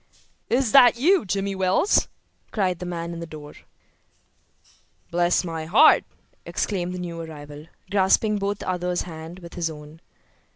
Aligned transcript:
"Is 0.49 0.71
that 0.71 0.97
you, 0.97 1.25
Jimmy 1.25 1.53
Wells?" 1.53 2.07
cried 2.49 2.79
the 2.79 2.87
man 2.87 3.13
in 3.13 3.19
the 3.19 3.27
door. 3.27 3.53
"Bless 5.11 5.43
my 5.43 5.65
heart!" 5.65 6.03
exclaimed 6.43 6.95
the 6.95 6.97
new 6.97 7.21
arrival, 7.21 7.67
grasping 7.91 8.39
both 8.39 8.57
the 8.57 8.67
other's 8.67 9.03
hands 9.03 9.41
with 9.43 9.53
his 9.53 9.69
own. 9.69 10.01